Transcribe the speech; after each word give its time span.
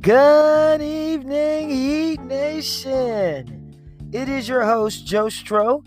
Good 0.00 0.80
evening, 0.80 1.68
Heat 1.68 2.22
Nation. 2.22 3.76
It 4.12 4.30
is 4.30 4.48
your 4.48 4.64
host, 4.64 5.04
Joe 5.04 5.26
Stro. 5.26 5.84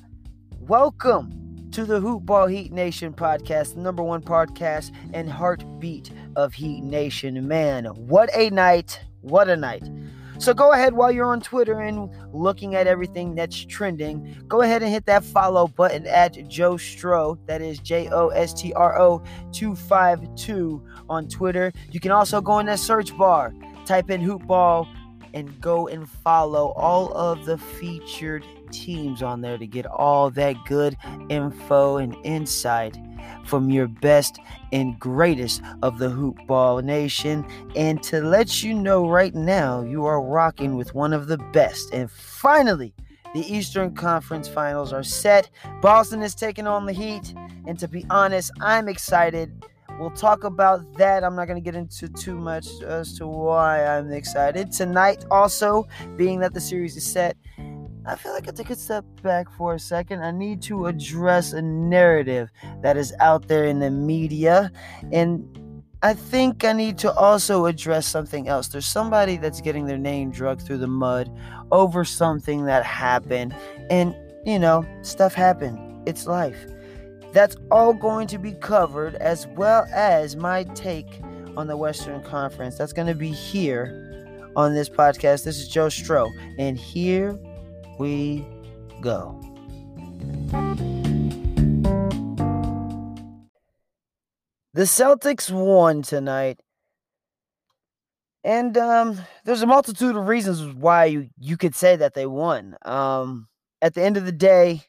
Welcome 0.59 1.69
to 1.71 1.83
the 1.83 1.99
Hoopball 1.99 2.51
Heat 2.51 2.71
Nation 2.71 3.11
podcast, 3.11 3.75
number 3.75 4.03
one 4.03 4.21
podcast 4.21 4.91
and 5.13 5.27
heartbeat 5.27 6.11
of 6.35 6.53
Heat 6.53 6.83
Nation. 6.83 7.47
Man, 7.47 7.85
what 7.85 8.29
a 8.35 8.51
night! 8.51 9.01
What 9.21 9.49
a 9.49 9.57
night. 9.57 9.89
So 10.37 10.53
go 10.53 10.73
ahead 10.73 10.93
while 10.93 11.11
you're 11.11 11.25
on 11.25 11.41
Twitter 11.41 11.79
and 11.79 12.09
looking 12.33 12.75
at 12.75 12.85
everything 12.85 13.33
that's 13.33 13.65
trending. 13.65 14.35
Go 14.47 14.61
ahead 14.61 14.83
and 14.83 14.91
hit 14.91 15.05
that 15.05 15.23
follow 15.23 15.67
button 15.67 16.05
at 16.05 16.47
Joe 16.47 16.73
Stro. 16.73 17.37
That 17.47 17.61
is 17.61 17.79
J 17.79 18.09
O 18.09 18.27
S 18.27 18.53
T 18.53 18.73
R 18.73 18.99
O 18.99 19.23
252 19.53 20.83
on 21.09 21.27
Twitter. 21.29 21.71
You 21.91 21.99
can 21.99 22.11
also 22.11 22.41
go 22.41 22.59
in 22.59 22.65
that 22.65 22.79
search 22.79 23.15
bar, 23.17 23.53
type 23.85 24.09
in 24.09 24.21
Hoopball, 24.21 24.87
and 25.33 25.59
go 25.59 25.87
and 25.87 26.07
follow 26.07 26.73
all 26.75 27.11
of 27.13 27.45
the 27.45 27.57
featured 27.57 28.45
teams 28.71 29.23
on 29.23 29.41
there 29.41 29.57
to 29.57 29.65
get 29.65 29.85
all 29.85 30.29
that 30.31 30.55
good 30.65 30.95
info 31.29 31.97
and 31.97 32.15
insight 32.23 32.97
from 33.45 33.69
your 33.69 33.87
best 33.87 34.39
and 34.71 34.99
greatest 34.99 35.61
of 35.81 35.97
the 35.97 36.09
Hoopball 36.09 36.83
Nation. 36.83 37.45
And 37.75 38.01
to 38.03 38.21
let 38.21 38.63
you 38.63 38.73
know 38.73 39.07
right 39.07 39.33
now, 39.33 39.81
you 39.81 40.05
are 40.05 40.21
rocking 40.21 40.75
with 40.75 40.93
one 40.93 41.13
of 41.13 41.27
the 41.27 41.37
best. 41.51 41.93
And 41.93 42.09
finally, 42.11 42.93
the 43.33 43.41
Eastern 43.41 43.95
Conference 43.95 44.47
Finals 44.47 44.93
are 44.93 45.03
set. 45.03 45.49
Boston 45.81 46.21
is 46.21 46.35
taking 46.35 46.67
on 46.67 46.85
the 46.85 46.93
Heat. 46.93 47.33
And 47.65 47.79
to 47.79 47.87
be 47.87 48.05
honest, 48.09 48.51
I'm 48.61 48.87
excited. 48.87 49.65
We'll 49.99 50.11
talk 50.11 50.43
about 50.43 50.97
that. 50.97 51.23
I'm 51.23 51.35
not 51.35 51.47
going 51.47 51.61
to 51.61 51.63
get 51.63 51.75
into 51.75 52.09
too 52.09 52.35
much 52.35 52.67
as 52.81 53.13
to 53.17 53.27
why 53.27 53.85
I'm 53.85 54.11
excited. 54.11 54.71
Tonight, 54.71 55.25
also, 55.29 55.87
being 56.15 56.39
that 56.39 56.53
the 56.53 56.61
series 56.61 56.97
is 56.97 57.05
set, 57.05 57.37
I 58.05 58.15
feel 58.15 58.33
like 58.33 58.49
I 58.49 58.51
take 58.51 58.69
a 58.69 58.75
step 58.75 59.05
back 59.21 59.49
for 59.51 59.75
a 59.75 59.79
second. 59.79 60.23
I 60.23 60.31
need 60.31 60.61
to 60.63 60.87
address 60.87 61.53
a 61.53 61.61
narrative 61.61 62.49
that 62.81 62.97
is 62.97 63.13
out 63.19 63.47
there 63.47 63.65
in 63.65 63.79
the 63.79 63.91
media. 63.91 64.71
And 65.11 65.47
I 66.01 66.13
think 66.13 66.65
I 66.65 66.73
need 66.73 66.97
to 66.97 67.13
also 67.13 67.65
address 67.65 68.05
something 68.05 68.49
else. 68.49 68.67
There's 68.67 68.85
somebody 68.85 69.37
that's 69.37 69.61
getting 69.61 69.85
their 69.85 69.97
name 69.97 70.31
dragged 70.31 70.63
through 70.63 70.79
the 70.79 70.87
mud 70.87 71.31
over 71.71 72.03
something 72.03 72.65
that 72.65 72.83
happened. 72.83 73.55
And, 73.89 74.13
you 74.45 74.59
know, 74.59 74.85
stuff 75.01 75.33
happened. 75.33 75.79
It's 76.05 76.27
life. 76.27 76.65
That's 77.33 77.57
all 77.71 77.95
going 77.95 78.27
to 78.27 78.37
be 78.37 78.51
covered, 78.51 79.15
as 79.15 79.47
well 79.47 79.87
as 79.91 80.35
my 80.35 80.65
take 80.75 81.19
on 81.57 81.65
the 81.65 81.75
Western 81.75 82.21
Conference. 82.21 82.77
That's 82.77 82.93
going 82.93 83.07
to 83.07 83.15
be 83.15 83.31
here 83.31 84.47
on 84.55 84.75
this 84.75 84.87
podcast. 84.87 85.43
This 85.43 85.57
is 85.57 85.67
Joe 85.67 85.87
Stro, 85.87 86.29
And 86.59 86.77
here 86.77 87.39
we 87.97 88.45
go. 89.01 89.39
The 94.75 94.83
Celtics 94.83 95.49
won 95.49 96.03
tonight. 96.03 96.59
And 98.43 98.77
um, 98.77 99.19
there's 99.43 99.63
a 99.63 99.67
multitude 99.67 100.15
of 100.15 100.27
reasons 100.27 100.61
why 100.75 101.05
you, 101.05 101.29
you 101.39 101.57
could 101.57 101.73
say 101.73 101.95
that 101.95 102.13
they 102.13 102.27
won. 102.27 102.75
Um, 102.83 103.47
at 103.81 103.95
the 103.95 104.03
end 104.03 104.17
of 104.17 104.25
the 104.25 104.31
day, 104.31 104.83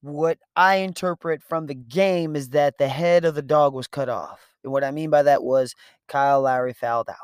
what 0.00 0.38
I 0.56 0.76
interpret 0.76 1.42
from 1.42 1.66
the 1.66 1.74
game 1.74 2.36
is 2.36 2.50
that 2.50 2.78
the 2.78 2.88
head 2.88 3.24
of 3.24 3.34
the 3.34 3.42
dog 3.42 3.74
was 3.74 3.86
cut 3.86 4.08
off. 4.08 4.54
And 4.62 4.72
what 4.72 4.84
I 4.84 4.90
mean 4.90 5.10
by 5.10 5.22
that 5.22 5.42
was 5.42 5.74
Kyle 6.06 6.42
Lowry 6.42 6.72
fouled 6.72 7.08
out. 7.08 7.16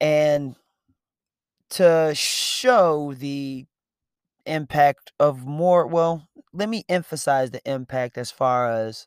And 0.00 0.56
to 1.70 2.12
show 2.14 3.14
the 3.14 3.66
impact 4.46 5.12
of 5.18 5.46
more, 5.46 5.86
well, 5.86 6.28
let 6.52 6.68
me 6.68 6.84
emphasize 6.88 7.50
the 7.50 7.62
impact 7.70 8.18
as 8.18 8.30
far 8.30 8.70
as 8.70 9.06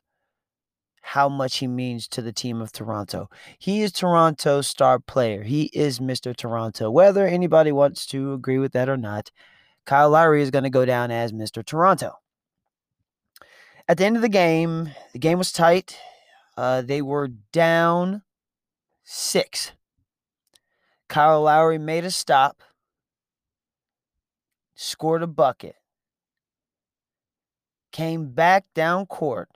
how 1.02 1.28
much 1.28 1.58
he 1.58 1.68
means 1.68 2.08
to 2.08 2.20
the 2.20 2.32
team 2.32 2.60
of 2.60 2.72
Toronto. 2.72 3.30
He 3.58 3.82
is 3.82 3.92
Toronto's 3.92 4.66
star 4.66 4.98
player. 4.98 5.44
He 5.44 5.70
is 5.72 6.00
Mr. 6.00 6.34
Toronto. 6.34 6.90
Whether 6.90 7.26
anybody 7.26 7.70
wants 7.70 8.06
to 8.06 8.32
agree 8.32 8.58
with 8.58 8.72
that 8.72 8.88
or 8.88 8.96
not, 8.96 9.30
Kyle 9.86 10.10
Lowry 10.10 10.42
is 10.42 10.50
going 10.50 10.64
to 10.64 10.70
go 10.70 10.84
down 10.84 11.12
as 11.12 11.32
Mr. 11.32 11.64
Toronto. 11.64 12.18
At 13.88 13.98
the 13.98 14.04
end 14.04 14.16
of 14.16 14.22
the 14.22 14.28
game, 14.28 14.90
the 15.12 15.20
game 15.20 15.38
was 15.38 15.52
tight. 15.52 15.96
Uh, 16.56 16.82
they 16.82 17.00
were 17.00 17.28
down 17.52 18.22
six. 19.04 19.72
Kyle 21.08 21.42
Lowry 21.42 21.78
made 21.78 22.04
a 22.04 22.10
stop, 22.10 22.62
scored 24.74 25.22
a 25.22 25.28
bucket, 25.28 25.76
came 27.92 28.30
back 28.30 28.64
down 28.74 29.06
court, 29.06 29.48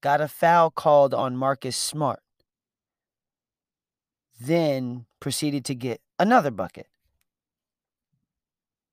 got 0.00 0.22
a 0.22 0.28
foul 0.28 0.70
called 0.70 1.12
on 1.12 1.36
Marcus 1.36 1.76
Smart, 1.76 2.22
then 4.40 5.04
proceeded 5.20 5.66
to 5.66 5.74
get 5.74 6.00
another 6.18 6.50
bucket. 6.50 6.86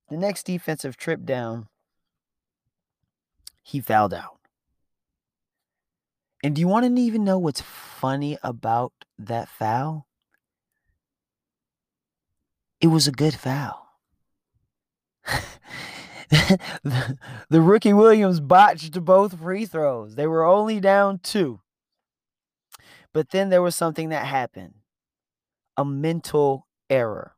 The 0.09 0.17
next 0.17 0.43
defensive 0.43 0.97
trip 0.97 1.23
down, 1.23 1.67
he 3.61 3.79
fouled 3.79 4.13
out. 4.13 4.39
And 6.43 6.55
do 6.55 6.61
you 6.61 6.67
want 6.67 6.85
to 6.85 7.01
even 7.01 7.23
know 7.23 7.37
what's 7.37 7.61
funny 7.61 8.37
about 8.41 8.93
that 9.19 9.49
foul? 9.49 10.07
It 12.81 12.87
was 12.87 13.07
a 13.07 13.11
good 13.11 13.35
foul. 13.35 13.87
the, 16.29 17.17
rookie 17.61 17.93
Williams 17.93 18.39
botched 18.39 19.03
both 19.03 19.37
free 19.39 19.65
throws. 19.65 20.15
They 20.15 20.27
were 20.27 20.45
only 20.45 20.79
down 20.79 21.19
two. 21.19 21.59
But 23.13 23.31
then 23.31 23.49
there 23.49 23.61
was 23.61 23.75
something 23.75 24.09
that 24.09 24.25
happened 24.25 24.75
a 25.75 25.85
mental 25.85 26.67
error 26.89 27.35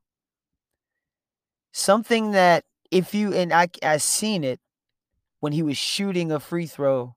something 1.71 2.31
that 2.31 2.63
if 2.89 3.13
you 3.13 3.33
and 3.33 3.53
I 3.53 3.69
I 3.83 3.97
seen 3.97 4.43
it 4.43 4.59
when 5.39 5.53
he 5.53 5.63
was 5.63 5.77
shooting 5.77 6.31
a 6.31 6.39
free 6.39 6.67
throw 6.67 7.15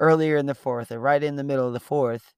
earlier 0.00 0.36
in 0.36 0.46
the 0.46 0.54
fourth 0.54 0.90
or 0.90 0.98
right 0.98 1.22
in 1.22 1.36
the 1.36 1.44
middle 1.44 1.66
of 1.66 1.72
the 1.72 1.80
fourth. 1.80 2.34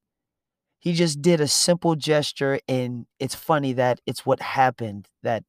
He 0.78 0.92
just 0.92 1.22
did 1.22 1.41
a 1.41 1.48
simple 1.48 1.97
gesture 1.97 2.60
and 2.69 3.06
it's 3.19 3.34
funny 3.34 3.72
that 3.72 4.00
it's 4.06 4.26
what 4.26 4.41
happened 4.42 5.09
that 5.22 5.42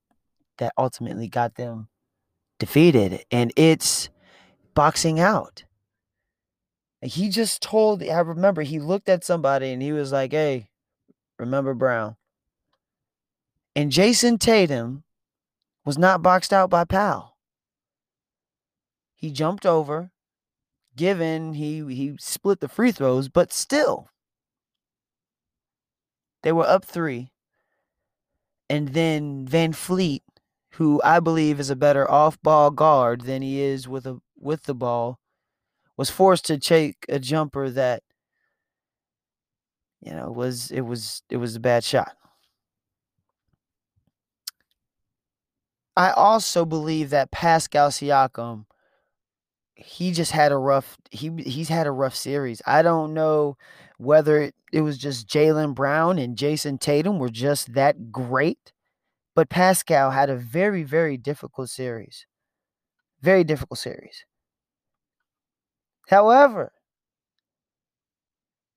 that 0.57 0.71
ultimately 0.77 1.27
got 1.27 1.55
them 1.55 1.89
defeated 2.57 3.25
and 3.31 3.51
it's 3.57 4.09
boxing 4.73 5.19
out. 5.19 5.65
He 7.01 7.29
just 7.29 7.61
told 7.61 8.01
I 8.01 8.19
remember 8.21 8.61
he 8.61 8.79
looked 8.79 9.09
at 9.09 9.25
somebody 9.25 9.71
and 9.71 9.81
he 9.81 9.91
was 9.91 10.11
like, 10.11 10.31
"Hey, 10.31 10.69
remember 11.37 11.73
Brown?" 11.73 12.15
And 13.75 13.91
Jayson 13.91 14.39
Tatum 14.39 15.03
was 15.85 15.97
not 15.97 16.23
boxed 16.23 16.51
out 16.51 16.69
by 16.69 16.83
Powell. 16.83 17.37
He 19.15 19.31
jumped 19.31 19.65
over, 19.65 20.11
given 20.95 21.53
he 21.53 21.85
he 21.93 22.15
split 22.19 22.59
the 22.59 22.67
free 22.67 22.91
throws, 22.91 23.29
but 23.29 23.53
still 23.53 24.09
they 26.43 26.51
were 26.51 26.67
up 26.67 26.85
3. 26.85 27.31
And 28.69 28.89
then 28.89 29.47
VanVleet, 29.47 30.21
who 30.71 31.01
I 31.03 31.19
believe 31.19 31.59
is 31.59 31.69
a 31.69 31.75
better 31.75 32.09
off-ball 32.09 32.71
guard 32.71 33.21
than 33.21 33.41
he 33.41 33.61
is 33.61 33.87
with 33.87 34.07
a 34.07 34.19
with 34.37 34.63
the 34.63 34.75
ball, 34.75 35.19
was 35.97 36.09
forced 36.09 36.45
to 36.47 36.57
take 36.57 37.05
a 37.07 37.19
jumper 37.19 37.69
that 37.69 38.03
you 40.01 40.11
know 40.13 40.31
was 40.31 40.71
it 40.71 40.81
was 40.81 41.21
it 41.29 41.37
was 41.37 41.55
a 41.55 41.59
bad 41.59 41.83
shot. 41.83 42.15
I 45.97 46.11
also 46.11 46.65
believe 46.65 47.09
that 47.11 47.31
Pascal 47.31 47.89
Siakam, 47.89 48.65
he 49.75 50.11
just 50.11 50.31
had 50.31 50.51
a 50.51 50.57
rough 50.57 50.97
he 51.11 51.31
he's 51.45 51.69
had 51.69 51.87
a 51.87 51.91
rough 51.91 52.15
series. 52.15 52.61
I 52.65 52.81
don't 52.81 53.13
know 53.13 53.57
whether 53.97 54.41
it, 54.41 54.55
it 54.71 54.81
was 54.81 54.97
just 54.97 55.27
Jaylen 55.27 55.73
Brown 55.75 56.17
and 56.17 56.37
Jayson 56.37 56.77
Tatum 56.79 57.19
were 57.19 57.29
just 57.29 57.73
that 57.73 58.11
great, 58.11 58.71
but 59.35 59.49
Pascal 59.49 60.11
had 60.11 60.29
a 60.29 60.37
very 60.37 60.83
very 60.83 61.17
difficult 61.17 61.69
series, 61.69 62.25
very 63.21 63.43
difficult 63.43 63.79
series. 63.79 64.25
However, 66.07 66.71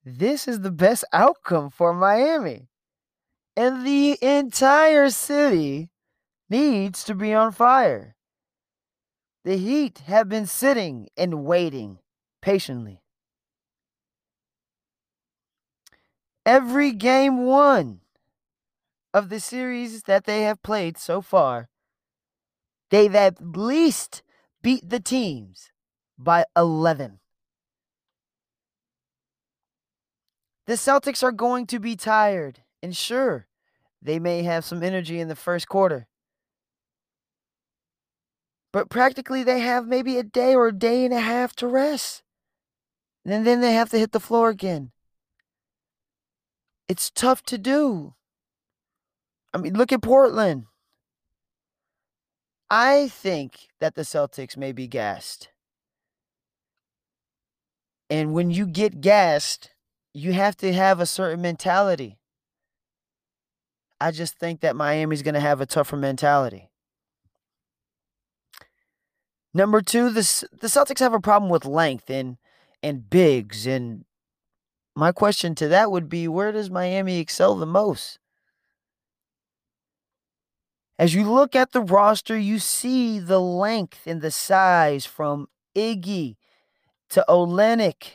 this 0.04 0.48
is 0.48 0.60
the 0.60 0.70
best 0.72 1.04
outcome 1.12 1.70
for 1.70 1.92
Miami, 1.92 2.68
and 3.56 3.86
the 3.86 4.18
entire 4.22 5.10
city 5.10 5.90
needs 6.50 7.04
to 7.04 7.14
be 7.14 7.32
on 7.34 7.52
fire. 7.52 8.16
The 9.44 9.56
Heat 9.56 10.02
have 10.06 10.28
been 10.28 10.46
sitting 10.46 11.08
and 11.16 11.44
waiting 11.44 11.98
patiently. 12.42 13.02
Every 16.44 16.92
game 16.92 17.44
won. 17.44 18.00
of 19.14 19.30
the 19.30 19.40
series 19.40 20.02
that 20.02 20.24
they 20.24 20.42
have 20.42 20.62
played 20.62 20.98
so 20.98 21.20
far, 21.20 21.68
they've 22.90 23.14
at 23.14 23.56
least 23.56 24.22
beat 24.62 24.88
the 24.88 25.00
teams 25.00 25.70
by 26.18 26.44
11. 26.56 27.18
The 30.66 30.74
Celtics 30.74 31.22
are 31.22 31.32
going 31.32 31.66
to 31.68 31.80
be 31.80 31.96
tired, 31.96 32.60
and 32.82 32.94
sure, 32.94 33.48
they 34.02 34.18
may 34.18 34.42
have 34.42 34.64
some 34.64 34.82
energy 34.82 35.18
in 35.18 35.28
the 35.28 35.34
first 35.34 35.68
quarter. 35.68 36.06
But 38.72 38.90
practically, 38.90 39.42
they 39.42 39.60
have 39.60 39.86
maybe 39.86 40.18
a 40.18 40.22
day 40.22 40.54
or 40.54 40.68
a 40.68 40.72
day 40.72 41.04
and 41.04 41.14
a 41.14 41.20
half 41.20 41.54
to 41.56 41.66
rest. 41.66 42.22
And 43.24 43.46
then 43.46 43.60
they 43.60 43.72
have 43.72 43.90
to 43.90 43.98
hit 43.98 44.12
the 44.12 44.20
floor 44.20 44.50
again. 44.50 44.90
It's 46.88 47.10
tough 47.10 47.42
to 47.44 47.58
do. 47.58 48.14
I 49.52 49.58
mean, 49.58 49.74
look 49.74 49.92
at 49.92 50.02
Portland. 50.02 50.64
I 52.70 53.08
think 53.08 53.68
that 53.80 53.94
the 53.94 54.02
Celtics 54.02 54.56
may 54.56 54.72
be 54.72 54.86
gassed. 54.86 55.48
And 58.10 58.32
when 58.32 58.50
you 58.50 58.66
get 58.66 59.00
gassed, 59.00 59.70
you 60.14 60.32
have 60.32 60.56
to 60.58 60.72
have 60.72 61.00
a 61.00 61.06
certain 61.06 61.40
mentality. 61.40 62.18
I 64.00 64.10
just 64.10 64.38
think 64.38 64.60
that 64.60 64.76
Miami's 64.76 65.22
going 65.22 65.34
to 65.34 65.40
have 65.40 65.60
a 65.60 65.66
tougher 65.66 65.96
mentality. 65.96 66.70
Number 69.54 69.80
two, 69.80 70.10
the 70.10 70.46
the 70.52 70.68
Celtics 70.68 71.00
have 71.00 71.14
a 71.14 71.20
problem 71.20 71.50
with 71.50 71.64
length 71.64 72.10
and 72.10 72.36
and 72.82 73.08
bigs, 73.08 73.66
and 73.66 74.04
my 74.94 75.12
question 75.12 75.54
to 75.56 75.68
that 75.68 75.90
would 75.90 76.08
be, 76.08 76.28
where 76.28 76.52
does 76.52 76.70
Miami 76.70 77.18
excel 77.18 77.56
the 77.56 77.66
most? 77.66 78.18
As 80.98 81.14
you 81.14 81.30
look 81.30 81.54
at 81.54 81.70
the 81.70 81.80
roster, 81.80 82.36
you 82.36 82.58
see 82.58 83.20
the 83.20 83.40
length 83.40 84.06
and 84.06 84.20
the 84.20 84.32
size 84.32 85.06
from 85.06 85.48
Iggy 85.76 86.36
to 87.10 87.24
Olynyk 87.28 88.14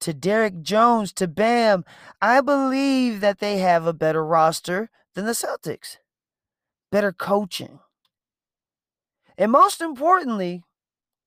to 0.00 0.12
Derrick 0.12 0.62
Jones 0.62 1.12
to 1.14 1.28
Bam. 1.28 1.84
I 2.20 2.40
believe 2.40 3.20
that 3.20 3.38
they 3.38 3.58
have 3.58 3.86
a 3.86 3.92
better 3.92 4.24
roster 4.24 4.90
than 5.14 5.26
the 5.26 5.32
Celtics, 5.32 5.98
better 6.90 7.12
coaching. 7.12 7.78
And 9.38 9.52
most 9.52 9.80
importantly, 9.80 10.62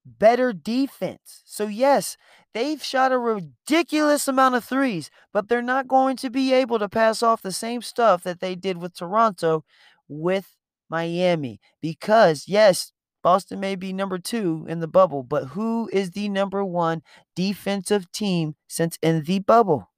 better 0.05 0.53
defense. 0.53 1.41
So, 1.45 1.67
yes, 1.67 2.17
they've 2.53 2.83
shot 2.83 3.11
a 3.11 3.17
ridiculous 3.17 4.27
amount 4.27 4.55
of 4.55 4.63
threes, 4.65 5.11
but 5.33 5.49
they're 5.49 5.61
not 5.61 5.87
going 5.87 6.17
to 6.17 6.29
be 6.29 6.53
able 6.53 6.79
to 6.79 6.89
pass 6.89 7.23
off 7.23 7.41
the 7.41 7.51
same 7.51 7.81
stuff 7.81 8.23
that 8.23 8.39
they 8.39 8.55
did 8.55 8.77
with 8.77 8.95
Toronto 8.95 9.63
with 10.07 10.55
Miami. 10.89 11.59
Because, 11.81 12.45
yes, 12.47 12.91
Boston 13.23 13.59
may 13.59 13.75
be 13.75 13.93
number 13.93 14.19
two 14.19 14.65
in 14.67 14.79
the 14.79 14.87
bubble, 14.87 15.23
but 15.23 15.49
who 15.49 15.89
is 15.93 16.11
the 16.11 16.29
number 16.29 16.65
one 16.65 17.03
defensive 17.35 18.11
team 18.11 18.55
since 18.67 18.97
in 19.01 19.23
the 19.23 19.39
bubble? 19.39 19.89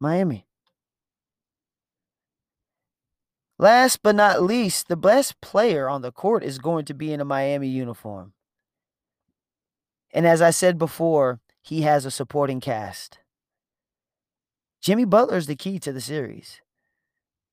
Miami. 0.00 0.46
Last 3.60 4.02
but 4.02 4.16
not 4.16 4.42
least, 4.42 4.88
the 4.88 4.96
best 4.96 5.38
player 5.42 5.86
on 5.86 6.00
the 6.00 6.10
court 6.10 6.42
is 6.42 6.56
going 6.56 6.86
to 6.86 6.94
be 6.94 7.12
in 7.12 7.20
a 7.20 7.26
Miami 7.26 7.68
uniform. 7.68 8.32
And 10.14 10.26
as 10.26 10.40
I 10.40 10.48
said 10.48 10.78
before, 10.78 11.40
he 11.60 11.82
has 11.82 12.06
a 12.06 12.10
supporting 12.10 12.60
cast. 12.60 13.18
Jimmy 14.80 15.04
Butler 15.04 15.36
is 15.36 15.46
the 15.46 15.56
key 15.56 15.78
to 15.80 15.92
the 15.92 16.00
series, 16.00 16.62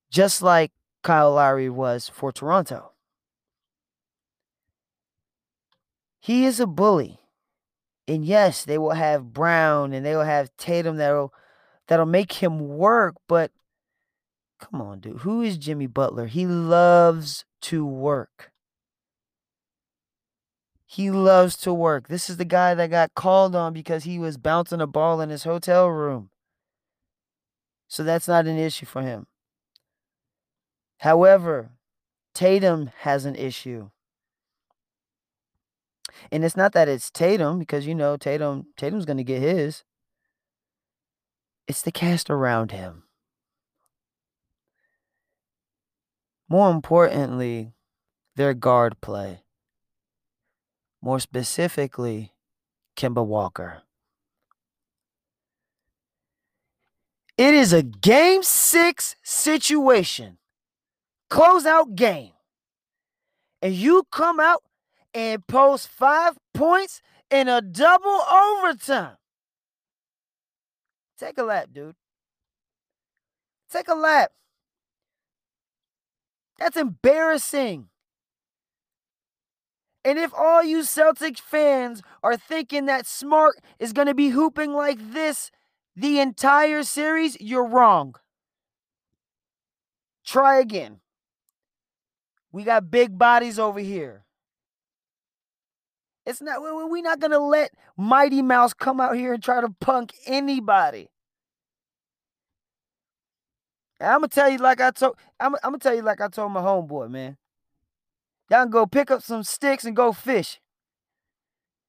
just 0.09 0.41
like 0.41 0.71
Kyle 1.03 1.33
Lowry 1.33 1.69
was 1.69 2.07
for 2.07 2.31
Toronto. 2.31 2.93
He 6.21 6.45
is 6.45 6.61
a 6.61 6.67
bully. 6.67 7.19
And 8.07 8.23
yes, 8.23 8.63
they 8.63 8.77
will 8.77 8.91
have 8.91 9.33
Brown 9.33 9.91
and 9.91 10.05
they 10.05 10.15
will 10.15 10.23
have 10.23 10.55
Tatum 10.55 10.95
that'll 10.95 11.33
that'll 11.87 12.05
make 12.05 12.31
him 12.31 12.77
work, 12.77 13.15
but 13.27 13.51
Come 14.59 14.81
on, 14.81 14.99
dude. 14.99 15.19
Who 15.19 15.41
is 15.41 15.57
Jimmy 15.57 15.87
Butler? 15.87 16.27
He 16.27 16.45
loves 16.45 17.45
to 17.63 17.85
work. 17.85 18.51
He 20.85 21.11
loves 21.11 21.57
to 21.57 21.73
work. 21.73 22.07
This 22.07 22.29
is 22.29 22.37
the 22.37 22.45
guy 22.45 22.73
that 22.73 22.89
got 22.89 23.13
called 23.13 23.55
on 23.55 23.73
because 23.73 24.05
he 24.05 24.17
was 24.17 24.37
bouncing 24.37 24.81
a 24.81 24.87
ball 24.87 25.19
in 25.21 25.29
his 25.29 25.43
hotel 25.43 25.89
room. 25.89 26.29
So 27.87 28.03
that's 28.03 28.27
not 28.27 28.47
an 28.47 28.57
issue 28.57 28.85
for 28.85 29.01
him. 29.01 29.27
However, 30.99 31.71
Tatum 32.33 32.89
has 32.99 33.25
an 33.25 33.35
issue. 33.35 33.89
And 36.31 36.43
it's 36.43 36.57
not 36.57 36.73
that 36.73 36.87
it's 36.87 37.11
Tatum 37.11 37.59
because 37.59 37.85
you 37.85 37.93
know 37.93 38.17
Tatum 38.17 38.67
Tatum's 38.77 39.05
going 39.05 39.17
to 39.17 39.23
get 39.23 39.41
his. 39.41 39.83
It's 41.67 41.81
the 41.81 41.91
cast 41.91 42.29
around 42.29 42.71
him. 42.71 43.03
More 46.49 46.71
importantly, 46.71 47.73
their 48.35 48.53
guard 48.53 49.01
play. 49.01 49.43
More 51.01 51.19
specifically, 51.19 52.33
Kemba 52.95 53.25
Walker. 53.25 53.83
It 57.37 57.53
is 57.53 57.71
a 57.71 57.83
game 57.83 58.41
six 58.41 59.15
situation, 59.21 60.39
closeout 61.29 61.95
game. 61.95 62.31
And 63.61 63.73
you 63.73 64.03
come 64.11 64.39
out 64.39 64.63
and 65.13 65.45
post 65.45 65.87
five 65.87 66.37
points 66.53 67.01
in 67.29 67.47
a 67.47 67.61
double 67.61 68.21
overtime. 68.31 69.17
Take 71.19 71.37
a 71.37 71.43
lap, 71.43 71.69
dude. 71.73 71.95
Take 73.69 73.87
a 73.87 73.95
lap. 73.95 74.31
That's 76.59 76.77
embarrassing. 76.77 77.89
And 80.03 80.17
if 80.17 80.33
all 80.33 80.63
you 80.63 80.79
Celtics 80.79 81.39
fans 81.39 82.01
are 82.23 82.37
thinking 82.37 82.85
that 82.85 83.05
Smart 83.05 83.55
is 83.79 83.93
going 83.93 84.07
to 84.07 84.15
be 84.15 84.29
hooping 84.29 84.73
like 84.73 85.13
this 85.13 85.51
the 85.95 86.19
entire 86.19 86.83
series, 86.83 87.35
you're 87.41 87.67
wrong. 87.67 88.15
Try 90.25 90.59
again. 90.59 90.99
We 92.51 92.63
got 92.63 92.89
big 92.91 93.17
bodies 93.17 93.59
over 93.59 93.79
here. 93.79 94.25
It's 96.25 96.41
not 96.41 96.61
we're 96.61 97.01
not 97.01 97.19
gonna 97.19 97.39
let 97.39 97.71
Mighty 97.95 98.41
Mouse 98.41 98.73
come 98.73 98.99
out 98.99 99.15
here 99.15 99.33
and 99.33 99.41
try 99.41 99.61
to 99.61 99.69
punk 99.79 100.13
anybody. 100.25 101.09
I'm 103.99 104.19
gonna 104.19 104.27
tell 104.27 104.49
you 104.49 104.57
like 104.59 104.79
I 104.81 104.91
told 104.91 105.17
I'm, 105.39 105.55
I'm 105.55 105.71
gonna 105.71 105.79
tell 105.79 105.95
you 105.95 106.01
like 106.03 106.21
I 106.21 106.27
told 106.27 106.51
my 106.51 106.61
homeboy, 106.61 107.09
man. 107.09 107.37
Y'all 108.49 108.63
can 108.63 108.69
go 108.69 108.85
pick 108.85 109.11
up 109.11 109.21
some 109.23 109.43
sticks 109.43 109.83
and 109.83 109.95
go 109.95 110.11
fish. 110.11 110.59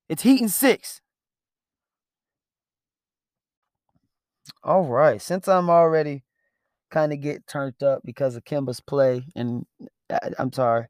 It's 0.08 0.22
heating 0.22 0.48
six. 0.48 1.00
All 4.64 4.84
right. 4.84 5.20
Since 5.20 5.46
I'm 5.48 5.70
already 5.70 6.24
kind 6.90 7.12
of 7.12 7.20
get 7.20 7.46
turned 7.46 7.82
up 7.82 8.00
because 8.04 8.34
of 8.34 8.44
Kemba's 8.44 8.80
play, 8.80 9.24
and 9.36 9.66
I, 10.10 10.18
I'm 10.38 10.52
sorry. 10.52 10.86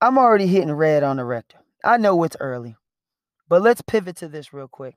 I'm 0.00 0.16
already 0.16 0.46
hitting 0.46 0.72
red 0.72 1.02
on 1.02 1.16
the 1.16 1.24
rector. 1.24 1.58
I 1.84 1.96
know 1.98 2.22
it's 2.22 2.36
early, 2.40 2.76
but 3.48 3.60
let's 3.60 3.82
pivot 3.82 4.16
to 4.16 4.28
this 4.28 4.52
real 4.52 4.68
quick 4.68 4.96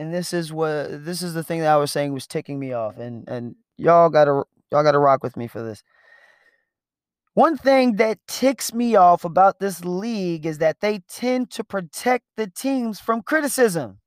and 0.00 0.14
this 0.14 0.32
is 0.32 0.50
what 0.50 1.04
this 1.04 1.20
is 1.20 1.34
the 1.34 1.44
thing 1.44 1.60
that 1.60 1.68
I 1.68 1.76
was 1.76 1.90
saying 1.90 2.14
was 2.14 2.26
ticking 2.26 2.58
me 2.58 2.72
off, 2.72 2.96
and 2.96 3.28
and 3.28 3.54
y'all 3.76 4.08
gotta 4.08 4.44
y'all 4.72 4.82
gotta 4.82 4.98
rock 4.98 5.22
with 5.22 5.36
me 5.36 5.46
for 5.46 5.62
this. 5.62 5.84
One 7.34 7.58
thing 7.58 7.96
that 7.96 8.18
ticks 8.26 8.72
me 8.72 8.96
off 8.96 9.26
about 9.26 9.60
this 9.60 9.84
league 9.84 10.46
is 10.46 10.56
that 10.58 10.80
they 10.80 11.00
tend 11.00 11.50
to 11.50 11.62
protect 11.62 12.24
the 12.36 12.46
teams 12.46 12.98
from 12.98 13.20
criticism. 13.20 13.98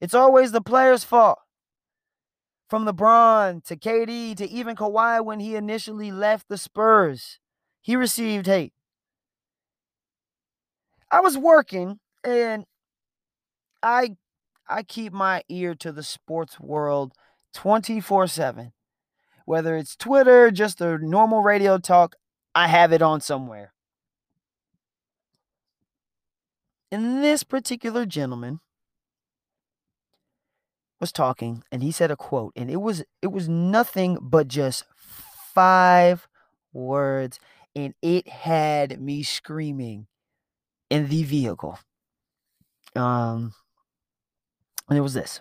It's 0.00 0.14
always 0.14 0.52
the 0.52 0.60
player's 0.62 1.02
fault. 1.02 1.40
From 2.70 2.86
LeBron 2.86 3.64
to 3.64 3.76
KD 3.76 4.36
to 4.36 4.48
even 4.48 4.76
Kawhi 4.76 5.24
when 5.24 5.40
he 5.40 5.56
initially 5.56 6.12
left 6.12 6.48
the 6.48 6.58
Spurs, 6.58 7.40
he 7.82 7.96
received 7.96 8.46
hate. 8.46 8.74
I 11.10 11.20
was 11.20 11.36
working 11.36 11.98
and 12.22 12.64
I 13.82 14.16
I 14.68 14.82
keep 14.82 15.12
my 15.12 15.42
ear 15.48 15.74
to 15.76 15.92
the 15.92 16.02
sports 16.02 16.60
world 16.60 17.12
24 17.54 18.26
7. 18.26 18.72
Whether 19.44 19.76
it's 19.76 19.96
Twitter, 19.96 20.50
just 20.50 20.80
a 20.80 20.98
normal 20.98 21.42
radio 21.42 21.78
talk, 21.78 22.16
I 22.54 22.68
have 22.68 22.92
it 22.92 23.00
on 23.00 23.20
somewhere. 23.20 23.72
And 26.90 27.22
this 27.22 27.42
particular 27.44 28.06
gentleman 28.06 28.60
was 31.00 31.12
talking 31.12 31.62
and 31.70 31.82
he 31.82 31.92
said 31.92 32.10
a 32.10 32.16
quote 32.16 32.52
and 32.56 32.70
it 32.70 32.80
was 32.80 33.04
it 33.22 33.28
was 33.28 33.48
nothing 33.48 34.18
but 34.20 34.48
just 34.48 34.84
five 34.96 36.26
words 36.72 37.38
and 37.76 37.94
it 38.02 38.26
had 38.28 39.00
me 39.00 39.22
screaming 39.22 40.06
in 40.90 41.08
the 41.08 41.22
vehicle. 41.22 41.78
Um 42.96 43.54
and 44.88 44.98
it 44.98 45.02
was 45.02 45.14
this. 45.14 45.40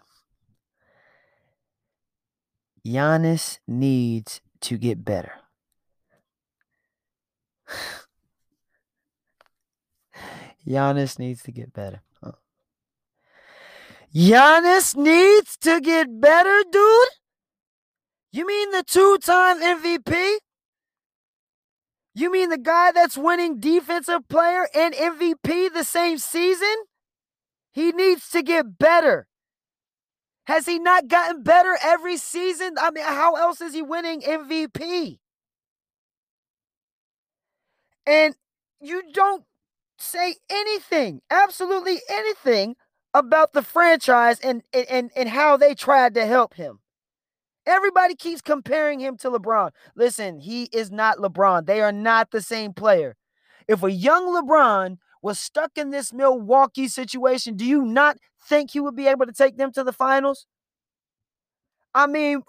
Giannis 2.85 3.59
needs 3.67 4.41
to 4.61 4.77
get 4.77 5.03
better. 5.03 5.33
Giannis 10.67 11.17
needs 11.19 11.43
to 11.43 11.51
get 11.51 11.73
better. 11.73 12.01
Giannis 14.15 14.95
needs 14.95 15.57
to 15.57 15.81
get 15.81 16.19
better, 16.19 16.63
dude? 16.71 17.07
You 18.31 18.47
mean 18.47 18.71
the 18.71 18.83
two 18.83 19.17
time 19.21 19.61
MVP? 19.61 20.37
You 22.15 22.31
mean 22.31 22.49
the 22.49 22.57
guy 22.57 22.91
that's 22.91 23.17
winning 23.17 23.59
defensive 23.59 24.27
player 24.27 24.67
and 24.73 24.93
MVP 24.95 25.71
the 25.71 25.83
same 25.83 26.17
season? 26.17 26.75
He 27.71 27.91
needs 27.91 28.29
to 28.31 28.41
get 28.41 28.79
better. 28.79 29.27
Has 30.47 30.65
he 30.65 30.79
not 30.79 31.09
gotten 31.09 31.43
better 31.43 31.77
every 31.83 32.15
season? 32.15 32.75
I 32.79 32.89
mean, 32.91 33.03
how 33.03 33.35
else 33.35 33.59
is 33.59 33.73
he 33.73 33.81
winning 33.81 34.21
MVP? 34.21 35.19
And 38.05 38.33
you 38.79 39.03
don't 39.11 39.43
say 39.99 40.35
anything, 40.49 41.21
absolutely 41.29 41.99
anything 42.09 42.77
about 43.13 43.51
the 43.51 43.61
franchise 43.61 44.39
and 44.39 44.63
and 44.71 45.11
and 45.13 45.27
how 45.27 45.57
they 45.57 45.75
tried 45.75 46.13
to 46.13 46.25
help 46.25 46.53
him. 46.53 46.79
Everybody 47.65 48.15
keeps 48.15 48.41
comparing 48.41 49.01
him 49.01 49.17
to 49.17 49.29
LeBron. 49.29 49.71
Listen, 49.97 50.39
he 50.39 50.69
is 50.71 50.89
not 50.89 51.17
LeBron. 51.17 51.65
They 51.65 51.81
are 51.81 51.91
not 51.91 52.31
the 52.31 52.41
same 52.41 52.71
player. 52.71 53.17
If 53.67 53.83
a 53.83 53.91
young 53.91 54.27
LeBron 54.27 54.97
was 55.21 55.37
stuck 55.37 55.71
in 55.77 55.89
this 55.89 56.13
Milwaukee 56.13 56.87
situation, 56.87 57.57
do 57.57 57.65
you 57.65 57.83
not 57.83 58.17
think 58.47 58.71
he 58.71 58.79
would 58.79 58.95
be 58.95 59.07
able 59.07 59.25
to 59.25 59.33
take 59.33 59.57
them 59.57 59.71
to 59.73 59.83
the 59.83 59.93
finals? 59.93 60.47
I 61.93 62.05
mean, 62.05 62.43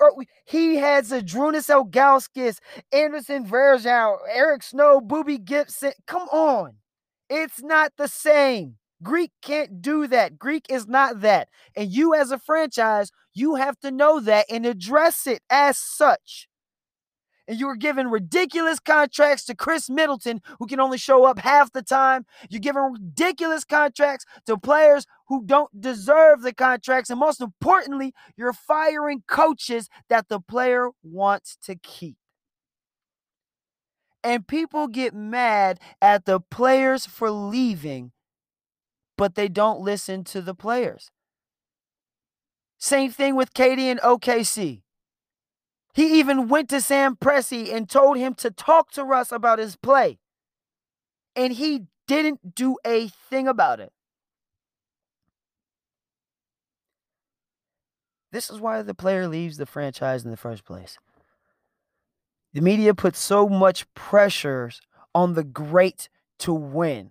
he 0.45 0.77
has 0.77 1.11
a 1.11 1.23
Zydrunas 1.23 1.71
Ilgauskas, 1.71 2.59
Anderson 2.93 3.47
Varejao, 3.47 4.19
Eric 4.31 4.63
Snow, 4.63 5.01
Boobie 5.01 5.43
Gibson. 5.43 5.93
Come 6.07 6.29
on. 6.29 6.75
It's 7.31 7.63
not 7.63 7.93
the 7.97 8.09
same. 8.09 8.77
Greek 9.03 9.33
can't 9.43 9.81
do 9.81 10.07
that. 10.09 10.39
Greek 10.39 10.67
is 10.69 10.87
not 10.87 11.21
that. 11.21 11.49
And 11.77 11.91
you, 11.91 12.15
as 12.15 12.31
a 12.31 12.39
franchise, 12.39 13.11
you 13.33 13.55
have 13.55 13.79
to 13.81 13.91
know 13.91 14.21
that 14.21 14.47
and 14.51 14.67
address 14.67 15.27
it 15.27 15.41
as 15.49 15.79
such. 15.79 16.49
And 17.47 17.59
you 17.59 17.67
were 17.67 17.77
giving 17.77 18.09
ridiculous 18.09 18.79
contracts 18.79 19.45
to 19.47 19.55
Khris 19.55 19.89
Middleton, 19.89 20.43
who 20.59 20.67
can 20.67 20.81
only 20.81 20.99
show 20.99 21.25
up 21.25 21.39
half 21.39 21.73
the 21.73 21.83
time. 21.83 22.27
You're 22.51 22.61
giving 22.61 22.83
ridiculous 22.83 23.65
contracts 23.65 24.27
to 24.47 24.59
players 24.59 25.07
who 25.29 25.45
don't 25.45 25.81
deserve 25.81 26.43
the 26.43 26.53
contracts. 26.53 27.11
And 27.11 27.21
most 27.21 27.41
importantly, 27.41 28.15
you're 28.37 28.53
firing 28.53 29.23
coaches 29.27 29.89
that 30.09 30.29
the 30.29 30.41
player 30.41 30.91
wants 31.03 31.57
to 31.65 31.77
keep. 31.77 32.17
And 34.25 34.49
people 34.49 34.89
get 34.89 35.15
mad 35.15 35.79
at 36.03 36.25
the 36.25 36.41
players 36.41 37.07
for 37.07 37.31
leaving, 37.31 38.13
but 39.17 39.37
they 39.37 39.49
don't 39.49 39.81
listen 39.81 40.25
to 40.25 40.41
the 40.41 40.55
players. 40.55 41.11
Same 42.79 43.11
thing 43.11 43.37
with 43.37 43.55
KD 43.55 43.79
and 43.81 44.01
OKC. 44.01 44.83
He 45.95 46.19
even 46.19 46.49
went 46.49 46.69
to 46.71 46.81
Sam 46.81 47.17
Presti 47.17 47.73
and 47.75 47.89
told 47.89 48.19
him 48.19 48.35
to 48.35 48.51
talk 48.51 48.93
to 48.93 49.05
Russ 49.05 49.33
about 49.33 49.59
his 49.59 49.77
play. 49.77 50.19
And 51.35 51.53
he 51.53 51.87
didn't 52.07 52.55
do 52.55 52.77
a 52.87 53.09
thing 53.09 53.49
about 53.49 53.81
it. 53.81 53.93
This 58.31 58.51
is 58.51 58.61
why 58.61 58.83
the 58.83 58.95
player 58.95 59.27
leaves 59.27 59.57
the 59.57 59.67
franchise 59.67 60.25
in 60.25 60.31
the 60.31 60.37
first 60.37 60.65
place. 60.65 60.99
The 62.53 62.61
media 62.61 62.95
puts 62.95 63.19
so 63.19 63.49
much 63.49 63.93
pressure 63.95 64.71
on 65.15 65.35
the 65.35 65.45
great 65.45 66.09
to 66.41 66.53
win. 66.53 67.11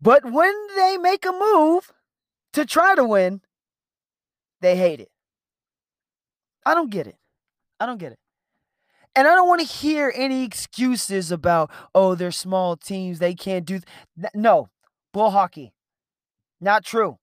But 0.00 0.30
when 0.30 0.54
they 0.76 0.98
make 0.98 1.24
a 1.24 1.32
move 1.32 1.92
to 2.52 2.64
try 2.64 2.94
to 2.94 3.04
win, 3.04 3.40
they 4.60 4.76
hate 4.76 5.00
it. 5.00 5.10
I 6.66 6.74
don't 6.74 6.90
get 6.90 7.06
it. 7.06 7.16
I 7.80 7.86
don't 7.86 7.98
get 7.98 8.12
it. 8.12 8.18
And 9.16 9.28
I 9.28 9.34
don't 9.34 9.48
want 9.48 9.60
to 9.60 9.66
hear 9.66 10.12
any 10.14 10.44
excuses 10.44 11.30
about, 11.30 11.70
oh, 11.94 12.14
they're 12.14 12.32
small 12.32 12.76
teams. 12.76 13.18
They 13.18 13.34
can't 13.34 13.64
do. 13.64 13.80
Th-. 14.18 14.30
No, 14.34 14.68
bull 15.12 15.30
hockey. 15.30 15.72
Not 16.60 16.84
true. 16.84 17.18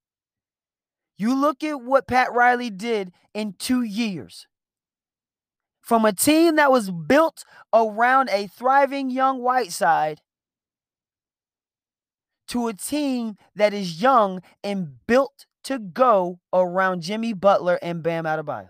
You 1.22 1.36
look 1.36 1.64
at 1.64 1.84
what 1.84 2.08
Pat 2.08 2.34
Riley 2.34 2.72
did 2.72 3.12
in 3.36 3.54
two 3.54 3.84
years. 3.84 4.48
From 5.80 6.04
a 6.04 6.12
team 6.12 6.56
that 6.56 6.72
was 6.72 6.90
built 6.90 7.46
around 7.72 8.30
a 8.32 8.48
thriving 8.48 9.12
young 9.12 9.40
Whiteside 9.40 10.22
to 12.48 12.68
a 12.70 12.74
team 12.74 13.38
that 13.56 13.72
is 13.72 14.02
young 14.02 14.42
and 14.64 14.96
built 15.06 15.46
to 15.66 15.78
go 15.78 16.40
around 16.52 17.04
Jimmy 17.04 17.34
Butler 17.34 17.78
and 17.84 18.02
Bam 18.02 18.24
Adebayo. 18.24 18.70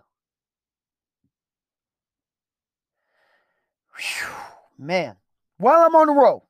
Whew, 3.95 4.27
man, 4.77 5.15
while 5.55 5.83
I'm 5.85 5.95
on 5.95 6.07
the 6.07 6.13
road, 6.13 6.41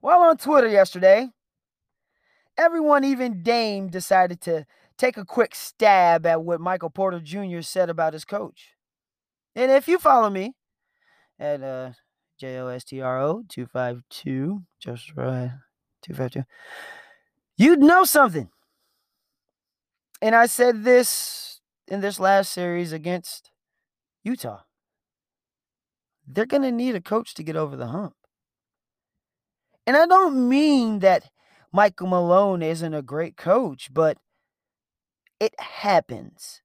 while 0.00 0.18
on 0.18 0.36
Twitter 0.36 0.66
yesterday, 0.66 1.28
everyone, 2.58 3.04
even 3.04 3.42
Dame, 3.42 3.88
decided 3.88 4.40
to 4.42 4.66
take 4.98 5.16
a 5.16 5.24
quick 5.24 5.54
stab 5.54 6.26
at 6.26 6.42
what 6.42 6.60
Michael 6.60 6.90
Porter 6.90 7.20
Jr. 7.20 7.60
said 7.60 7.90
about 7.90 8.12
his 8.12 8.24
coach. 8.24 8.70
And 9.54 9.70
if 9.70 9.88
you 9.88 9.98
follow 9.98 10.30
me 10.30 10.54
at 11.38 11.62
uh, 11.62 11.92
J 12.38 12.58
O 12.58 12.68
S 12.68 12.84
T 12.84 13.00
R 13.00 13.20
O 13.22 13.42
252, 13.48 14.62
just 14.80 15.14
right, 15.16 15.52
252, 16.02 16.44
you'd 17.56 17.80
know 17.80 18.04
something. 18.04 18.50
And 20.22 20.34
I 20.34 20.46
said 20.46 20.84
this 20.84 21.60
in 21.88 22.00
this 22.00 22.18
last 22.18 22.52
series 22.52 22.92
against 22.92 23.50
Utah 24.24 24.60
they're 26.26 26.46
going 26.46 26.62
to 26.62 26.72
need 26.72 26.94
a 26.94 27.00
coach 27.00 27.34
to 27.34 27.42
get 27.42 27.56
over 27.56 27.76
the 27.76 27.86
hump. 27.86 28.14
And 29.86 29.96
I 29.96 30.06
don't 30.06 30.48
mean 30.48 30.98
that 31.00 31.30
Michael 31.76 32.06
Malone 32.06 32.62
isn't 32.62 32.94
a 32.94 33.02
great 33.02 33.36
coach, 33.36 33.92
but 33.92 34.16
it 35.38 35.52
happens. 35.60 36.62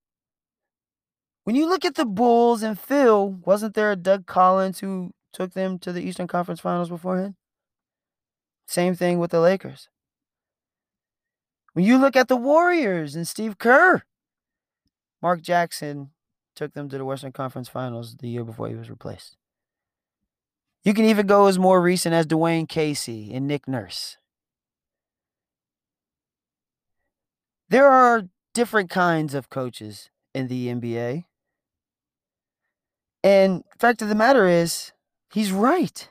When 1.44 1.53
you 1.53 1.68
look 1.68 1.84
at 1.84 1.96
the 1.96 2.06
Bulls 2.06 2.63
and 2.63 2.80
Phil, 2.80 3.30
wasn't 3.30 3.75
there 3.75 3.91
a 3.91 3.98
Doug 3.98 4.25
Collins 4.25 4.80
who 4.80 5.12
took 5.34 5.51
them 5.51 5.80
to 5.80 5.91
the 5.91 6.01
Eastern 6.01 6.27
Conference 6.27 6.62
Finals 6.62 6.88
beforehand? 6.88 7.36
Same 8.68 8.96
thing 8.96 9.20
with 9.20 9.32
the 9.32 9.41
Lakers. 9.41 9.89
When 11.74 11.84
you 11.84 11.98
look 11.98 12.15
at 12.15 12.30
the 12.30 12.38
Warriors 12.38 13.13
and 13.13 13.27
Steve 13.27 13.58
Kerr, 13.58 14.03
Mark 15.22 15.41
Jackson 15.41 16.12
took 16.56 16.72
them 16.72 16.88
to 16.88 16.98
the 16.98 17.03
Western 17.03 17.34
Conference 17.34 17.68
Finals 17.68 18.15
the 18.15 18.30
year 18.30 18.46
before 18.46 18.70
he 18.70 18.75
was 18.75 18.89
replaced. 18.89 19.36
You 20.86 20.94
can 20.94 21.03
even 21.03 21.27
go 21.27 21.48
as 21.48 21.60
more 21.60 21.82
recent 21.82 22.15
as 22.15 22.25
Dwane 22.25 22.70
Casey 22.70 23.34
and 23.34 23.46
Nick 23.46 23.68
Nurse. 23.68 24.15
There 27.72 27.88
are 27.88 28.24
different 28.54 28.90
kinds 28.90 29.34
of 29.34 29.50
coaches 29.50 30.10
in 30.36 30.50
the 30.50 30.68
NBA. 30.68 31.24
And 33.24 33.63
fact 33.80 34.01
of 34.01 34.10
the 34.10 34.16
matter 34.16 34.46
is, 34.46 34.92
he's 35.34 35.54
right. 35.54 36.10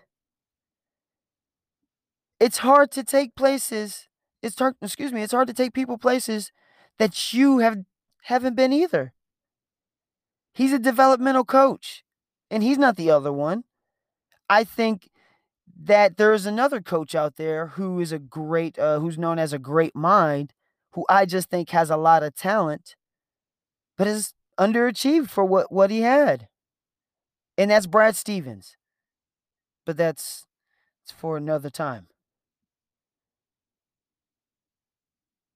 It's 2.41 2.59
hard 2.59 2.91
to 2.93 3.05
take 3.05 3.35
places. 3.35 4.09
It's 4.43 4.59
hard, 4.59 4.77
excuse 4.81 5.13
me, 5.13 5.21
it's 5.21 5.35
hard 5.35 5.49
to 5.49 5.53
take 5.53 5.75
people 5.75 5.99
places 5.99 6.51
that 6.99 7.35
you 7.35 7.59
have 7.59 7.85
haven't 8.23 8.57
been 8.57 8.73
either. 8.73 9.13
He's 10.55 10.73
a 10.73 10.79
developmental 10.79 11.45
coach, 11.45 12.05
and 12.51 12.63
he's 12.63 12.79
not 12.79 12.97
the 12.97 13.11
other 13.11 13.35
one. 13.35 13.65
I 14.49 14.65
think 14.65 15.11
that 15.79 16.17
there 16.17 16.33
is 16.33 16.47
another 16.47 16.81
coach 16.81 17.15
out 17.15 17.37
there 17.37 17.67
who 17.77 18.01
is 18.01 18.13
a 18.13 18.19
great, 18.19 18.79
uh, 18.79 19.01
who's 19.01 19.19
known 19.19 19.39
as 19.39 19.53
a 19.53 19.59
great 19.59 19.95
mind, 19.95 20.55
who 20.93 21.05
I 21.09 21.25
just 21.27 21.49
think 21.49 21.71
has 21.71 21.91
a 21.91 21.97
lot 21.97 22.23
of 22.23 22.35
talent, 22.35 22.97
but 23.97 24.07
is 24.07 24.35
underachieved 24.59 25.29
for 25.29 25.45
what 25.45 25.71
what 25.73 25.91
he 25.91 26.03
had, 26.03 26.49
and 27.57 27.71
that's 27.71 27.87
Brad 27.87 28.17
Stevens. 28.17 28.77
But 29.87 29.97
that's 29.97 30.47
it's 31.03 31.13
for 31.13 31.37
another 31.37 31.71
time. 31.71 32.09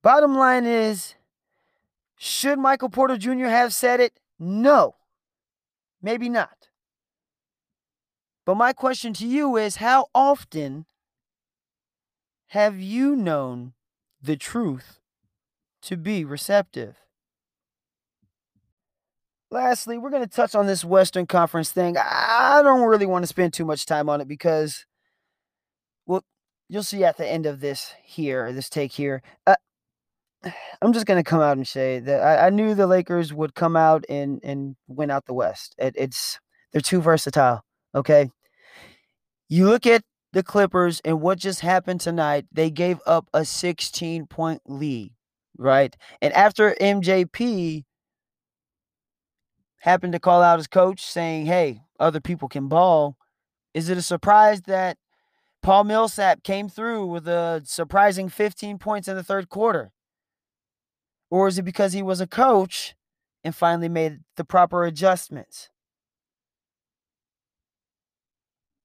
Bottom 0.03 0.37
line 0.37 0.67
is, 0.67 1.15
Should 2.17 2.59
Michael 2.59 2.91
Porter 2.91 3.17
Jr. 3.17 3.47
have 3.47 3.73
said 3.73 4.01
it? 4.01 4.21
No. 4.39 4.97
Maybe 6.03 6.29
not. 6.29 6.69
But 8.45 8.57
my 8.57 8.75
question 8.75 9.15
to 9.15 9.27
you 9.27 9.57
is 9.57 9.77
how 9.77 10.09
often 10.15 10.85
have 12.49 12.79
you 12.79 13.17
known 13.17 13.73
the 14.21 14.37
truth 14.37 15.01
to 15.85 15.97
be 15.97 16.25
receptive? 16.25 16.97
Lastly, 19.51 19.99
we're 19.99 20.11
going 20.11 20.25
to 20.25 20.29
touch 20.29 20.55
on 20.55 20.67
this 20.67 20.85
Western 20.85 21.27
Conference 21.27 21.71
thing. 21.71 21.97
I 21.97 22.61
don't 22.63 22.89
really 22.89 23.07
want 23.07 23.23
to 23.23 23.29
spend 23.29 23.53
too 23.53 23.65
much 23.65 23.87
time 23.87 24.09
on 24.09 24.21
it 24.21 24.27
because, 24.27 24.85
well, 26.07 26.25
you'll 26.69 26.83
see 26.83 27.05
at 27.05 27.17
the 27.17 27.27
end 27.27 27.47
of 27.47 27.61
this 27.61 27.95
here, 28.03 28.53
this 28.53 28.69
take 28.69 28.93
here. 28.93 29.23
Uh, 29.47 29.55
I'm 30.83 30.93
just 30.93 31.07
going 31.07 31.23
to 31.23 31.29
come 31.29 31.41
out 31.41 31.57
and 31.57 31.67
say 31.67 32.01
that 32.01 32.21
I, 32.21 32.47
I, 32.47 32.51
knew 32.51 32.75
the 32.75 32.87
Lakers 32.87 33.33
would 33.33 33.55
come 33.55 33.77
out 33.77 34.05
and, 34.09 34.41
and 34.43 34.77
win 34.89 35.11
out 35.11 35.27
the 35.27 35.35
West. 35.35 35.75
It, 35.79 35.95
it's 35.97 36.39
they're 36.73 36.81
too 36.81 37.01
versatile. 37.01 37.63
Okay, 37.95 38.31
you 39.49 39.69
look 39.69 39.87
at 39.87 40.03
the 40.33 40.43
Clippers 40.43 41.01
and 41.05 41.21
what 41.21 41.39
just 41.39 41.61
happened 41.61 42.01
tonight. 42.01 42.47
They 42.53 42.71
gave 42.71 42.99
up 43.07 43.29
a 43.33 43.45
16 43.45 44.27
point 44.27 44.63
lead, 44.67 45.13
right? 45.57 45.97
And 46.21 46.33
after 46.35 46.75
MJP 46.81 47.85
happened 49.81 50.15
to 50.15 50.19
call 50.19 50.43
out 50.43 50.59
his 50.59 50.67
coach 50.67 51.05
saying, 51.05 51.47
hey, 51.47 51.83
other 52.01 52.21
people 52.21 52.49
can 52.49 52.69
ball. 52.69 53.17
Is 53.75 53.89
it 53.89 53.99
a 53.99 54.03
surprise 54.03 54.63
that 54.63 54.97
Paul 55.63 55.85
Millsap 55.85 56.43
came 56.43 56.69
through 56.69 57.07
with 57.07 57.29
a 57.29 57.63
surprising 57.65 58.29
15 58.29 58.79
points 58.79 59.09
in 59.09 59.17
the 59.17 59.23
third 59.23 59.49
quarter? 59.49 59.93
Or 61.31 61.49
is 61.49 61.59
it 61.59 61.65
because 61.65 61.93
he 61.93 62.03
was 62.03 62.21
a 62.21 62.27
coach 62.27 62.95
and 63.43 63.55
finally 63.55 63.89
made 63.89 64.21
the 64.37 64.45
proper 64.45 64.85
adjustments? 64.85 65.69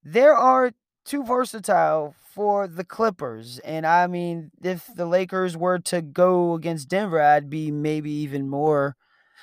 There 0.04 0.36
are 0.36 0.72
too 1.10 1.24
versatile 1.24 2.14
for 2.22 2.68
the 2.68 2.84
Clippers. 2.84 3.58
And 3.60 3.86
I 3.86 4.06
mean, 4.06 4.52
if 4.62 4.88
the 4.96 5.08
Lakers 5.08 5.58
were 5.58 5.80
to 5.80 6.04
go 6.04 6.54
against 6.54 6.88
Denver, 6.88 7.20
I'd 7.20 7.50
be 7.50 7.72
maybe 7.72 8.12
even 8.12 8.48
more 8.48 8.96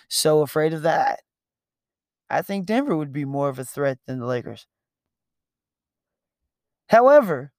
so 0.08 0.42
afraid 0.42 0.72
of 0.72 0.82
that. 0.82 1.20
I 2.30 2.42
think 2.42 2.66
Denver 2.66 2.96
would 2.96 3.12
be 3.12 3.24
more 3.24 3.48
of 3.48 3.58
a 3.58 3.64
threat 3.64 3.98
than 4.06 4.20
the 4.20 4.26
Lakers. 4.26 4.66
However, 6.88 7.52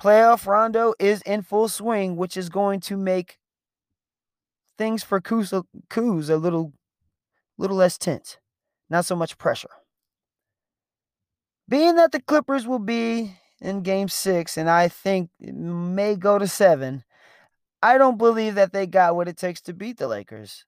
playoff 0.00 0.46
rondo 0.46 0.94
is 1.00 1.20
in 1.22 1.42
full 1.42 1.68
swing, 1.68 2.16
which 2.16 2.36
is 2.36 2.48
going 2.48 2.78
to 2.82 2.96
make 2.96 3.38
things 4.78 5.02
for 5.02 5.20
Kuz, 5.20 5.64
Kuz 5.90 6.30
a 6.30 6.36
little, 6.36 6.72
little 7.58 7.76
less 7.76 7.98
tense, 7.98 8.38
not 8.88 9.04
so 9.04 9.16
much 9.16 9.36
pressure. 9.36 9.81
Being 11.68 11.96
that 11.96 12.12
the 12.12 12.20
Clippers 12.20 12.66
will 12.66 12.78
be 12.78 13.36
in 13.60 13.82
Game 13.82 14.08
Six, 14.08 14.56
and 14.56 14.68
I 14.68 14.88
think 14.88 15.30
may 15.40 16.16
go 16.16 16.38
to 16.38 16.48
seven, 16.48 17.04
I 17.82 17.98
don't 17.98 18.18
believe 18.18 18.54
that 18.56 18.72
they 18.72 18.86
got 18.86 19.16
what 19.16 19.28
it 19.28 19.36
takes 19.36 19.60
to 19.62 19.72
beat 19.72 19.98
the 19.98 20.08
Lakers. 20.08 20.64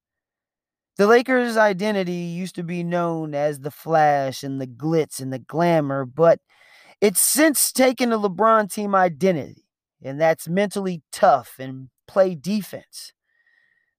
The 0.96 1.06
Lakers' 1.06 1.56
identity 1.56 2.12
used 2.12 2.54
to 2.54 2.62
be 2.62 2.84
known 2.84 3.34
as 3.34 3.60
the 3.60 3.70
flash 3.70 4.44
and 4.44 4.60
the 4.60 4.66
glitz 4.66 5.20
and 5.20 5.32
the 5.32 5.40
glamour, 5.40 6.04
but 6.04 6.38
it's 7.00 7.20
since 7.20 7.72
taken 7.72 8.12
a 8.12 8.18
LeBron 8.18 8.72
team 8.72 8.94
identity, 8.94 9.66
and 10.02 10.20
that's 10.20 10.48
mentally 10.48 11.02
tough 11.10 11.56
and 11.58 11.88
play 12.06 12.34
defense. 12.34 13.12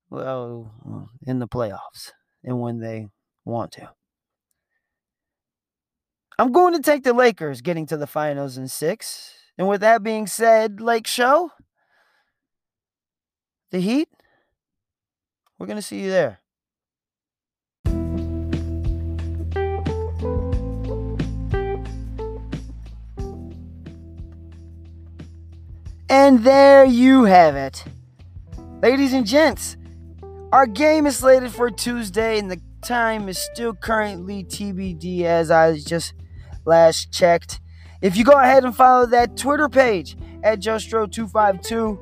Well, 0.09 1.11
in 1.27 1.39
the 1.39 1.47
playoffs 1.47 2.11
and 2.43 2.61
when 2.61 2.79
they 2.79 3.07
want 3.43 3.73
to. 3.73 3.89
I'm 6.37 6.51
going 6.51 6.73
to 6.73 6.81
take 6.81 7.03
the 7.03 7.13
Lakers 7.13 7.61
getting 7.61 7.85
to 7.85 7.95
the 7.95 8.07
finals 8.07 8.57
in 8.57 8.67
six. 8.67 9.33
And 9.57 9.69
with 9.69 9.79
that 9.81 10.03
being 10.03 10.27
said, 10.27 10.81
Lake 10.81 11.07
Show, 11.07 11.51
the 13.71 13.79
Heat, 13.79 14.09
we're 15.57 15.65
going 15.65 15.77
to 15.77 15.81
see 15.81 16.01
you 16.01 16.09
there. 16.09 16.39
And 26.09 26.43
there 26.43 26.83
you 26.83 27.23
have 27.23 27.55
it. 27.55 27.85
Ladies 28.81 29.13
and 29.13 29.25
gents, 29.25 29.77
our 30.51 30.67
game 30.67 31.05
is 31.05 31.17
slated 31.17 31.51
for 31.51 31.71
Tuesday, 31.71 32.37
and 32.39 32.51
the 32.51 32.59
time 32.81 33.29
is 33.29 33.37
still 33.37 33.73
currently 33.73 34.43
TBD 34.43 35.23
as 35.23 35.49
I 35.49 35.79
just 35.79 36.13
last 36.65 37.11
checked. 37.11 37.59
If 38.01 38.17
you 38.17 38.23
go 38.23 38.33
ahead 38.33 38.63
and 38.63 38.75
follow 38.75 39.05
that 39.07 39.37
Twitter 39.37 39.69
page 39.69 40.17
at 40.43 40.59
JoeStro252, 40.59 41.97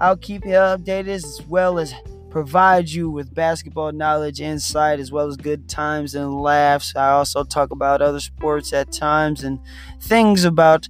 I'll 0.00 0.16
keep 0.16 0.44
you 0.44 0.52
updated 0.52 1.08
as 1.08 1.42
well 1.48 1.78
as 1.78 1.94
provide 2.30 2.88
you 2.88 3.10
with 3.10 3.34
basketball 3.34 3.90
knowledge, 3.92 4.40
insight, 4.40 5.00
as 5.00 5.10
well 5.10 5.26
as 5.26 5.36
good 5.36 5.68
times 5.68 6.14
and 6.14 6.40
laughs. 6.40 6.94
I 6.94 7.10
also 7.10 7.42
talk 7.42 7.70
about 7.70 8.02
other 8.02 8.20
sports 8.20 8.72
at 8.72 8.92
times 8.92 9.42
and 9.42 9.58
things 10.00 10.44
about 10.44 10.88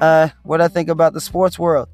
uh, 0.00 0.28
what 0.42 0.60
I 0.60 0.68
think 0.68 0.88
about 0.88 1.12
the 1.12 1.20
sports 1.20 1.58
world. 1.58 1.88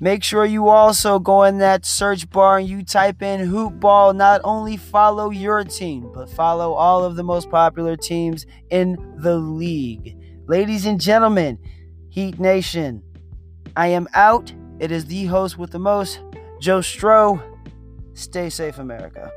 Make 0.00 0.22
sure 0.22 0.44
you 0.44 0.68
also 0.68 1.18
go 1.18 1.42
in 1.42 1.58
that 1.58 1.84
search 1.84 2.30
bar 2.30 2.58
and 2.58 2.68
you 2.68 2.84
type 2.84 3.20
in 3.20 3.40
hoop 3.40 3.80
ball. 3.80 4.12
Not 4.12 4.40
only 4.44 4.76
follow 4.76 5.30
your 5.30 5.64
team, 5.64 6.12
but 6.14 6.30
follow 6.30 6.72
all 6.72 7.04
of 7.04 7.16
the 7.16 7.24
most 7.24 7.50
popular 7.50 7.96
teams 7.96 8.46
in 8.70 8.96
the 9.16 9.36
league. 9.36 10.16
Ladies 10.46 10.86
and 10.86 11.00
gentlemen, 11.00 11.58
Heat 12.10 12.38
Nation, 12.38 13.02
I 13.76 13.88
am 13.88 14.06
out. 14.14 14.52
It 14.78 14.92
is 14.92 15.06
the 15.06 15.24
host 15.26 15.58
with 15.58 15.72
the 15.72 15.80
most, 15.80 16.20
Joe 16.60 16.78
Stro. 16.78 17.42
Stay 18.14 18.50
safe, 18.50 18.78
America. 18.78 19.32